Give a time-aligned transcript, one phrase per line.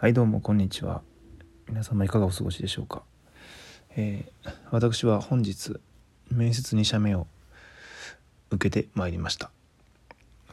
[0.00, 1.02] はいどうもこんにちは。
[1.68, 3.02] 皆様いかがお過ごしでしょうか、
[3.96, 5.80] えー、私は本日
[6.30, 7.26] 面接2社目を
[8.52, 9.50] 受けてまいりました。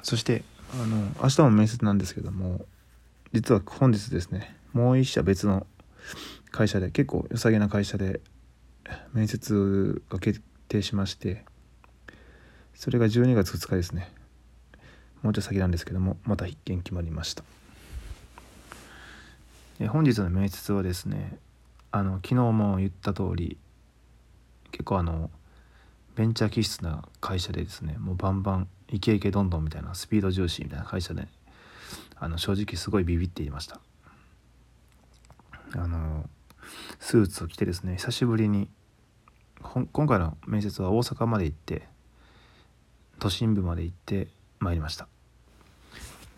[0.01, 2.65] そしてあの明日も面接なんですけども
[3.33, 5.67] 実は本日ですねもう1社別の
[6.49, 8.21] 会社で結構良さげな会社で
[9.13, 11.45] 面接が決定しまして
[12.73, 14.11] それが12月2日ですね。
[15.21, 17.43] もうちょっと先なんですけどもまた必見決まりました。
[19.87, 21.37] 本日の面接はですね
[21.91, 23.57] あの昨日も言った通り
[24.71, 25.29] 結構あの
[26.15, 31.27] ベンチャー気質な会社でですねもうバンバンイケイケどんどんみたいなスピード重視みたいな会社で
[32.17, 33.81] あの正直すごいビビっていました。
[35.73, 36.29] あの
[36.99, 38.69] スーツを着てですね久しぶりに
[39.91, 41.87] 今回の面接は大阪まで行って
[43.19, 44.29] 都心部まで行って
[44.59, 45.07] まいりました。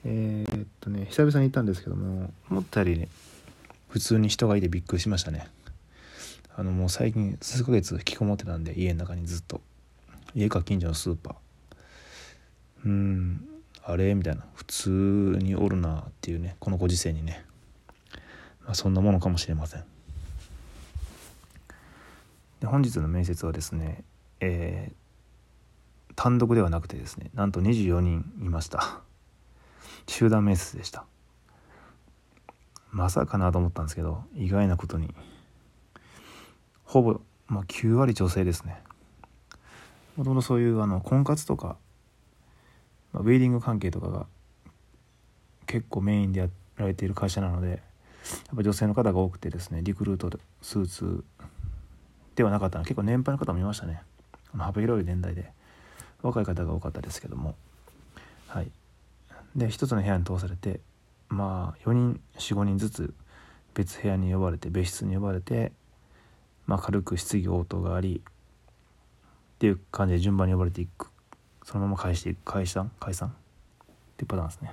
[0.06, 3.10] えー、っとね久々に行ったんですけども思ったよりね
[3.90, 5.48] 普通に人がいてびっくりしましたね。
[6.56, 9.62] あのもう最近数ヶ月引きこもってたんで家の中にずっと。
[10.34, 11.36] 家か近所のスーパー。
[12.86, 13.48] うん
[13.84, 14.14] あれ？
[14.16, 14.44] みたいな。
[14.56, 14.90] 普通
[15.40, 17.46] におるなっていうねこのご時世にね、
[18.66, 19.84] まあ、そんなものかもしれません。
[22.60, 24.04] で本日の面接はですね
[24.40, 29.02] えー、単独ではなくてですねなんと24人いました。
[30.08, 31.06] 集団面接でした。
[32.92, 35.14] まさかなと思ったんですけど意外なことに。
[36.84, 38.82] ほぼ、まあ、9割女性ですね。
[40.16, 41.78] もともとそういうあの婚活とか、
[43.14, 44.26] まあ、ウェディング関係とかが
[45.68, 47.80] 結構メインでやられている会社なのでやっ
[48.56, 51.24] ぱ女性の方が多くてですねリクルートスーツ
[52.36, 54.02] ではなかったの結構年配の方もいましたね。
[54.58, 55.52] 幅広い年代で
[56.22, 57.56] 若い方が多かったですけども。
[58.48, 58.72] はい。
[59.58, 60.80] で一つの部屋に通されて
[61.30, 63.14] まあ4人45人ずつ
[63.74, 65.72] 別部屋に呼ばれて別室に呼ばれて、
[66.66, 71.12] まあ、軽く質疑応答がありっていう感じで順番に呼ばれていく。
[71.64, 73.28] そのまま返していく解散解散。
[73.28, 73.32] っ
[74.16, 74.72] ていうパターンですね。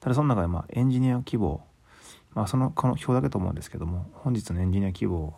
[0.00, 1.60] ただその中でまあエンジニア希望
[2.34, 5.34] まあそのこの表だけと思うんですけども本日のエンジニア希望、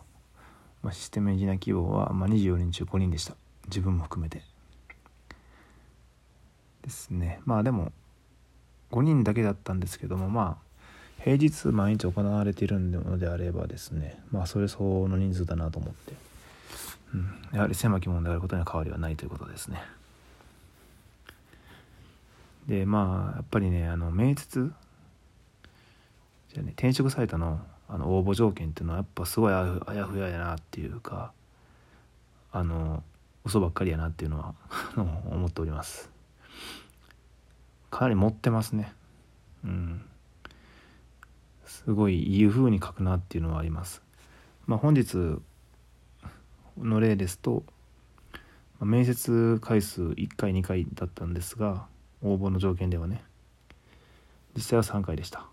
[0.81, 3.35] まあ、システムエンジニア希望はまあ24人中5人でした。
[3.65, 4.41] 自分も含めて。
[6.83, 7.39] ですね。
[7.45, 7.91] まあでも
[8.91, 10.73] 5人だけだったんですけどもまあ
[11.23, 16.13] 平日毎日行われているのであればですねまあそれ相応の人数だなと思って、
[17.15, 19.81] うん、やはり狭き門であることには変わりはないということですね。
[22.67, 24.71] でまあやっぱりねあの面接
[26.53, 31.31] じゃね転職サイトのあの応募条件っていうのはやっぱすごいあやふややなっていうか
[32.51, 33.03] あの
[33.45, 34.53] 嘘ばっかりやなっていうのは
[35.29, 36.12] 思っております。
[37.93, 38.91] かなり持ってますね。
[39.63, 40.01] うん。
[41.63, 44.01] すごいいい風に書くなっていうのはあります。
[44.65, 45.37] まあ本日
[46.81, 47.63] の例ですと
[48.79, 51.85] 面接回数1回2回だったんですが
[52.23, 53.23] 応募の条件ではね
[54.55, 55.45] 実際は3回でした。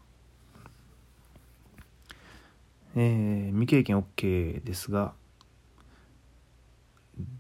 [2.96, 5.12] えー、未経験 OK ですが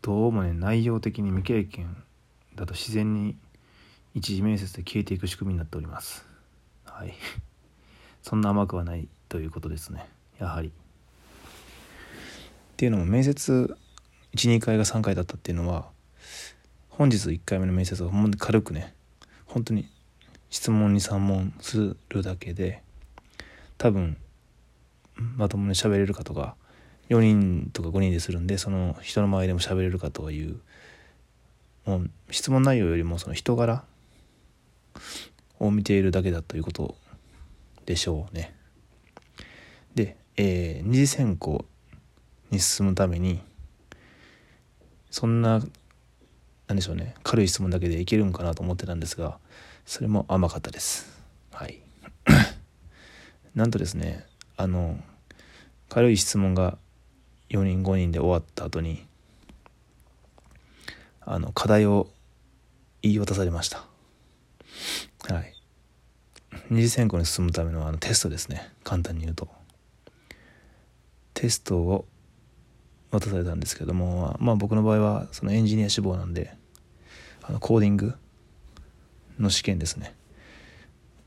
[0.02, 1.96] どうもね内容的に未経験
[2.54, 3.38] だと自然に
[4.14, 6.24] 一次面接で消えていく仕組みになっております。
[6.84, 7.14] はい。
[8.22, 10.08] そんな甘くはないということですね。
[10.38, 10.68] やはり。
[10.68, 10.72] っ
[12.76, 13.76] ていうのも面接
[14.34, 15.90] 12回が3回だったっていうのは
[16.88, 18.94] 本日1回目の面接はほんまに軽くね
[19.46, 19.88] 本当に
[20.48, 22.82] 質問に3問するだけで
[23.76, 24.16] 多分
[25.36, 26.56] まともに喋れるかとか
[27.10, 30.60] 4人とか5人でするんでその人の前でも喋れるかという
[31.84, 33.84] もう質問内容よりもその人柄
[35.58, 36.94] を見ているだけだということ
[37.86, 38.54] でしょうね。
[39.94, 41.64] で、えー、二次選考
[42.50, 43.40] に進むために
[45.10, 45.60] そんな
[46.68, 49.38] 何でしょうね軽い質問だけでいけるんかなと思ってたんですが
[49.84, 51.20] それも甘かったです。
[51.52, 51.80] はい。
[53.54, 54.24] なんとですね
[54.56, 55.02] あの
[55.88, 56.78] 軽い質問が
[57.48, 59.04] 4人5人で終わった後に
[61.20, 62.08] あの課題を
[63.02, 63.89] 言い渡されました
[65.28, 65.54] はい。
[66.70, 68.72] 二次選考に進むためのあのテストですね。
[68.84, 69.48] 簡単に言うと。
[71.34, 72.06] テストを
[73.10, 76.54] 渡されたんですけどもまあ僕の場合はそのエンジニア志望なんで
[77.42, 78.14] あのコーディング
[79.38, 80.14] の試験ですね。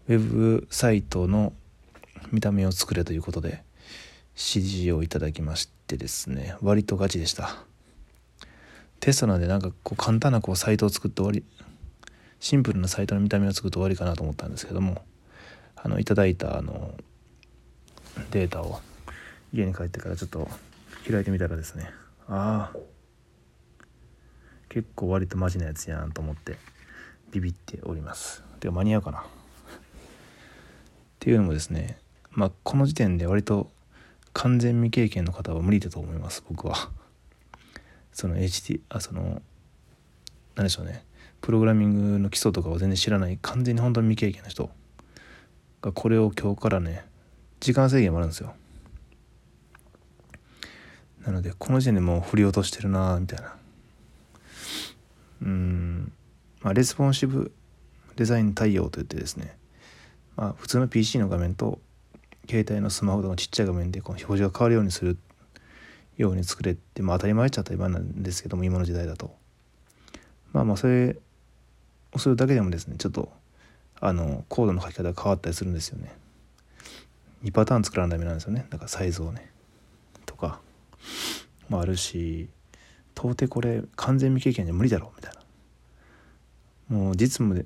[0.07, 1.53] ウェブサイトの
[2.31, 3.63] 見た目を作れということで
[4.35, 6.55] 指示をいただきましてですね。
[6.61, 7.63] 割とガチでした。
[8.99, 11.43] テストなんでなんかこう簡単なこうサイトを作って終わり
[12.43, 15.01] シンプルなサイトの見た目を作って終わりかなと思ったんですけども
[15.77, 16.93] あのいただいたあの
[18.31, 18.81] データを
[19.53, 20.49] 家に帰ってからちょっと
[21.09, 21.89] 開いてみたらですね。
[22.27, 22.77] ああ
[24.67, 26.57] 結構割とマジなやつやんと思って
[27.31, 28.43] ビビっております。
[28.59, 29.19] では間に合うかな。
[29.19, 29.23] っ
[31.21, 31.97] ていうのもですね
[32.31, 33.71] まあこの時点で割と
[34.33, 36.89] 完全未経験の方は無理だと思います僕は。
[38.11, 39.41] その HT あその
[40.55, 41.05] 何でしょうね。
[41.43, 44.69] プログラミングの基礎とかを全然知らない完全に本当に未経験の人
[45.81, 47.03] がこれを今日からね
[47.59, 48.53] 時間制限もあるんですよ。
[51.25, 53.55] なのでこの時点でもう振り落としてるなみたいな。
[55.41, 56.11] うん。
[56.61, 57.51] まあレスポンシブ
[58.15, 59.57] デザイン対応といってですね。
[60.37, 61.79] まあ普通の PC の画面と
[62.49, 65.17] 携帯のスマホとのちっちゃい画面でこの表示が変わるようにする
[66.15, 69.35] ように作れってまあ当たり前っちゃ当たり前なんですけども今の時代だと。
[70.53, 71.17] まあまあそれ
[72.13, 73.31] をするだけでもですねちょっと
[73.99, 76.13] あのコードの書き方が変わったりするんですよね。
[77.43, 78.65] 2パターン作らないとダメなんですよね。
[78.69, 79.51] だからサイズをね。
[80.25, 80.59] とか
[81.69, 82.49] もあるし
[83.15, 85.33] 到底これ完全未経験じゃ無理だろうみたい
[86.89, 86.97] な。
[86.97, 87.65] もう実務で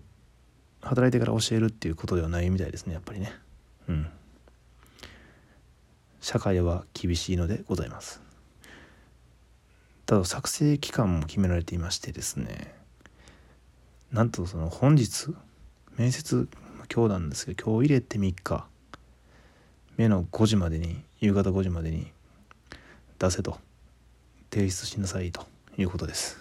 [0.81, 3.31] 働いてから教えるっていうことではないみたいですねやっぱりね。
[3.89, 4.07] うん。
[6.21, 8.21] 社会は厳しいのでございます。
[10.05, 12.73] ただ作成期間も決められていましてですね
[14.11, 15.33] なんとその本日
[15.97, 16.47] 面接
[16.93, 18.65] 今日なんですけど今日入れて3日
[19.97, 22.11] 目の5時までに夕方5時までに
[23.19, 23.57] 出せと。
[24.49, 25.45] 提出しなさいと。
[25.77, 26.37] いうことです。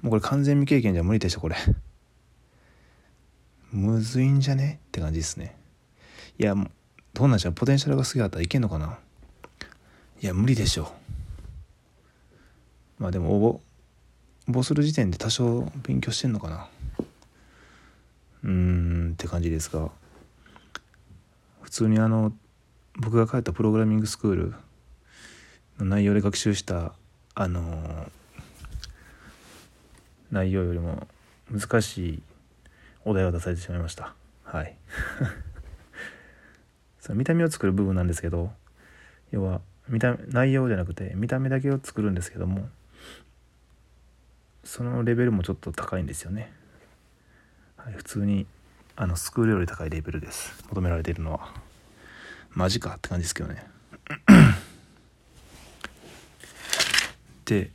[0.00, 1.56] もうこれ完全未経験じゃ無理でしょこれ。
[3.70, 5.56] むずいんじゃねって感じですね。
[6.38, 6.54] いや
[7.12, 7.52] どうなんでしょう。
[7.52, 8.98] ポテンシャルがすげえあったらいけんのかな。
[10.22, 10.92] いや無理でしょ
[12.98, 13.60] まあでも応募
[14.48, 16.68] 応募する時点で多少勉強してんのかな。
[18.42, 19.90] うーんって感じですが。
[21.62, 22.32] 普通にあの
[22.98, 24.54] 僕が書いたプログラミングスクール
[25.78, 26.94] の内容で学習した
[27.36, 28.10] あの
[30.32, 31.06] 内容よりも
[31.48, 32.22] 難しい
[33.04, 34.14] お題を出されてしまいました。
[34.42, 34.76] はい。
[36.98, 38.52] その見た目を作る部分なんですけど
[39.30, 42.68] 要は見た内容じゃなくて見た目だけを作るんですけども
[44.64, 46.52] そのレベルもちょっと高いんですよね、
[47.76, 48.46] はい、普通に
[48.96, 50.62] あのスクールより高いレベルです。
[50.68, 51.48] 求められているのは。
[52.50, 53.64] マジかって感じですけどね。
[57.46, 57.70] で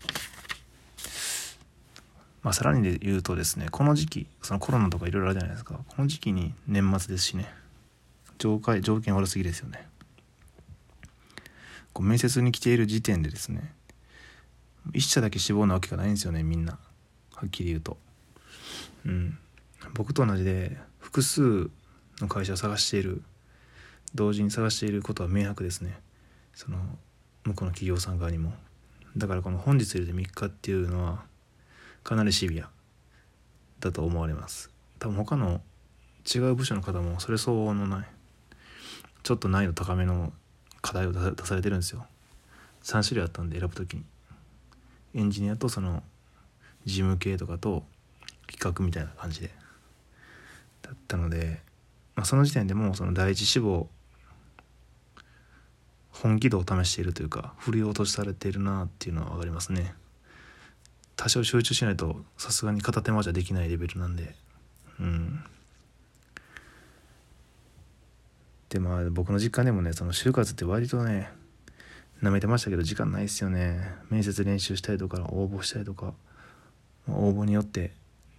[2.44, 5.80] まあさらにで言うとですねこの時期そのコロナとかいろいろあるじゃないですか。
[5.88, 7.52] この時期に年末ですしね
[8.38, 9.88] 条件条件悪すぎですよね。
[11.94, 13.74] こう面接に来ている時点でですね
[14.94, 16.78] 一社だけ志望なわけがないんですよねみんな。
[17.36, 17.98] はっきり言うと。
[19.06, 19.38] うん。
[19.94, 21.70] 僕と同じで複数
[22.20, 23.22] の会社を探している
[24.14, 26.00] 同時に探していることは明白ですね。
[26.54, 26.78] その
[27.44, 28.54] 向こうの企業さん側にも。
[29.18, 31.24] だからこの本日入れて3日っていうのは
[32.04, 32.70] かなりシビア。
[33.80, 34.72] だと思われます。
[35.00, 35.62] 多分他の
[36.34, 38.08] 違う部署の方もそれ相応のない
[39.24, 40.34] ちょっと難易度高めの
[40.82, 42.06] 課題を出されてるんですよ。
[42.84, 44.04] 3種類あったんで選ぶ時に。
[45.16, 46.04] エンジニアとその
[46.86, 47.84] 事務系とかと
[48.48, 49.50] 企画みたいな感じで
[50.82, 51.62] だったので、
[52.16, 53.88] まあ、その時点でもうその第一志望
[56.12, 59.94] 本気度を試しているというか振り落としされているなっていうのは分かりますね。
[61.16, 64.36] 多少集中しないとさすがに片手間じゃできないレベルなんで。
[65.00, 65.44] うん。
[68.70, 71.30] でまあ僕の実家でもねその就活って割とね
[72.22, 73.94] 舐めてましたけど時間ないっすよね。
[74.10, 76.14] 面接練習したりとか応募したりとか。
[77.08, 77.92] 応募によって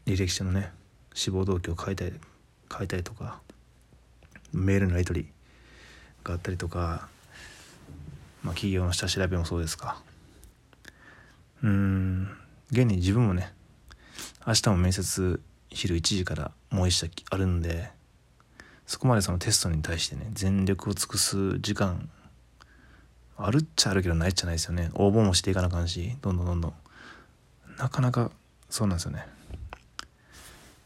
[0.06, 0.72] 履歴書のね
[1.14, 2.12] 志望動機を書いたり
[2.76, 3.40] 書いたりとか。
[4.52, 5.28] メールのやり取り
[6.24, 7.08] があったりとか。
[8.42, 10.00] まあ、企業の下調べもそうですか。
[11.64, 12.28] うん。
[12.70, 13.52] 現に自分もね
[14.46, 15.40] 明日も面接
[15.70, 17.90] 昼1時からもう一社あるんで
[18.86, 22.08] そこまでそのテストに対してね全力を尽くす時間
[23.38, 24.90] あるっちゃあるけどないっちゃないですよね。
[24.94, 26.74] 応募もしていかなあかんしどんどんどんどん。
[27.78, 28.30] なかなか
[28.70, 29.26] そうなんですよね。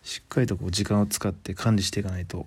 [0.03, 2.47] しっかりとこう時間を使って管理していかないと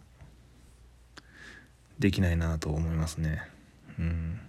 [2.00, 3.44] できないなと思いますね。
[3.98, 4.40] うん。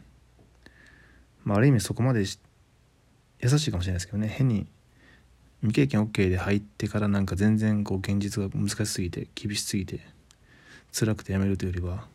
[1.45, 2.25] まあ、ある意味そこまで
[3.41, 4.29] 優しいかもしれないですけどね。
[4.29, 4.67] 変に
[5.61, 10.01] 未経験 OK で入ってからなんか全然こう現実が難しすぎて厳しすぎて
[10.93, 12.07] 辛くてやめるというよりは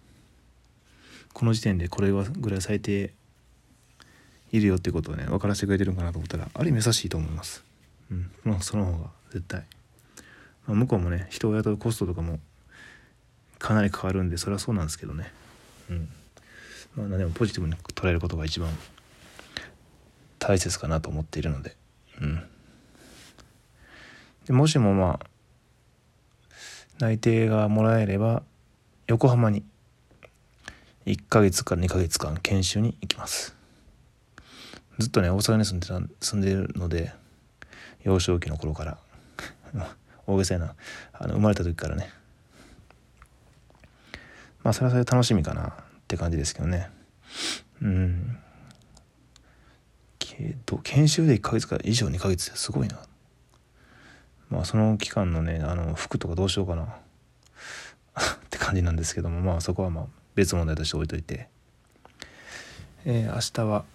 [1.33, 3.11] この時点でこれはぐらい最低
[4.51, 7.63] いるよってことをね分からせてくれてるんかなと思ったらある意味優しいと思います。
[8.11, 8.59] うん。
[8.61, 9.65] その方が絶対、
[10.65, 12.39] まあ、向こうもね人を雇うコストとかも
[13.59, 15.31] かなり変わるんでそれはそうなんですけどね。
[15.89, 16.09] うん。
[16.95, 18.69] まあ何でもポジティブに捉えることが一番
[20.39, 21.75] 大切かなと思っているので。
[22.21, 22.43] うん。
[24.45, 25.27] でもしもまあ
[26.99, 28.43] 内定がもらえれば
[29.07, 29.63] 横浜に
[31.05, 33.58] 1ヶ月から2ヶ月間研修に行きます。
[34.99, 37.13] ずっとね大阪に住んでた住んでるので
[38.03, 38.97] 幼少期の頃から。
[40.27, 40.75] 大げさやな。
[41.13, 42.11] あの生まれた時からね。
[44.63, 45.69] まあそれはそれ楽しみかな。
[45.69, 45.73] っ
[46.07, 46.89] て感じですけどね。
[47.81, 48.37] うん。
[50.19, 52.99] けど研修で1ヶ月か以上2ヶ月ってすごいな。
[54.49, 56.83] まあその期間のねあの服とかどうしようかな。
[56.85, 56.89] っ
[58.49, 61.47] て感じなんですけどもまあそこはまあ別問題として置いといて。
[63.05, 63.85] えー、明日は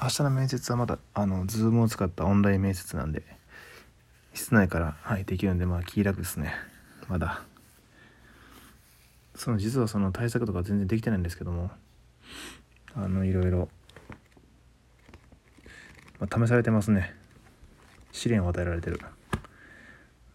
[0.00, 3.22] 明日の面接はまだあの Zoom を使ったオンライン面接なんで
[4.34, 6.54] 室内から、はい、できるんでまあ気楽ですね。
[7.08, 7.42] まだ。
[9.34, 11.70] その実はその対策とか全然できてないんですけども
[12.94, 13.68] あのいろいろ、
[16.20, 17.14] まあ、試されてますね。
[18.12, 19.00] 試練を与えられてる、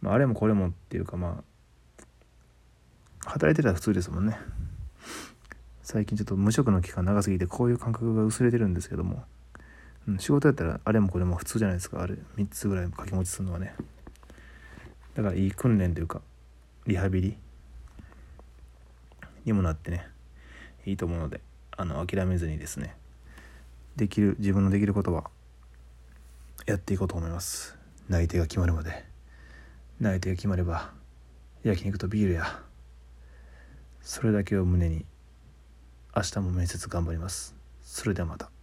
[0.01, 1.43] まあ、あれもこれもっていうかま
[3.25, 4.37] あ働いてたら普通ですもんね。
[5.83, 9.23] 最近ちょっと無職の期間長すぎてこういう感覚が薄れてるんですけども、
[10.07, 12.01] うん、仕事やったらあれもこれも普通じゃないですか。
[12.01, 13.75] あれ3つぐらい掛け持ちするのはね。
[15.15, 16.21] だからいい訓練というか
[16.85, 17.37] リハビリ
[19.45, 20.07] にもなってね
[20.85, 21.41] いいと思うので
[21.75, 22.95] あの諦めずにですね
[23.95, 25.29] できる自分のできることは
[26.65, 27.77] やっていこうと思います。
[28.07, 29.05] 内定が決まるまで。
[29.99, 30.91] 内定が決まれば
[31.63, 32.61] 焼肉とビールや
[34.01, 35.05] それだけを胸に
[36.15, 37.55] 明日も面接頑張ります。
[37.81, 38.56] それではまた。